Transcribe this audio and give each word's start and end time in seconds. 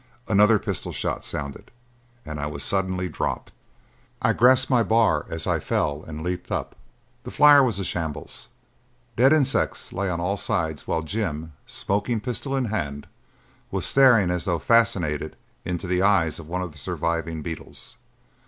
Another 0.27 0.57
pistol 0.57 0.91
shot 0.91 1.23
sounded, 1.23 1.69
and 2.25 2.39
I 2.39 2.47
was 2.47 2.63
suddenly 2.63 3.07
dropped. 3.07 3.53
I 4.19 4.33
grasped 4.33 4.67
my 4.67 4.81
bar 4.81 5.27
as 5.29 5.45
I 5.45 5.59
fell 5.59 6.03
and 6.07 6.23
leaped 6.23 6.51
up. 6.51 6.75
The 7.23 7.29
flyer 7.29 7.63
was 7.63 7.77
a 7.77 7.83
shambles. 7.83 8.49
Dead 9.15 9.31
insects 9.31 9.93
lay 9.93 10.09
on 10.09 10.19
all 10.19 10.37
sides 10.37 10.87
while 10.87 11.03
Jim, 11.03 11.53
smoking 11.67 12.19
pistol 12.19 12.55
in 12.55 12.65
hand, 12.65 13.05
was 13.69 13.85
staring 13.85 14.31
as 14.31 14.45
though 14.45 14.57
fascinated 14.57 15.35
into 15.65 15.85
the 15.85 16.01
eyes 16.01 16.39
of 16.39 16.47
one 16.49 16.63
of 16.63 16.71
the 16.71 16.79
surviving 16.79 17.43
beetles. 17.43 17.97